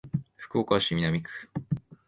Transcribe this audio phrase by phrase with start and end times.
[0.35, 1.29] 福岡市南区